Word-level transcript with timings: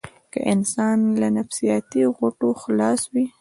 که 0.33 0.39
انسان 0.53 0.97
له 1.21 1.27
نفسياتي 1.37 2.01
غوټو 2.17 2.49
خلاص 2.61 3.01
وي. 3.13 3.25